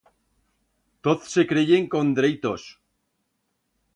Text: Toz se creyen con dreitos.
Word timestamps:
Toz 1.07 1.27
se 1.33 1.45
creyen 1.51 1.85
con 1.93 2.11
dreitos. 2.21 2.63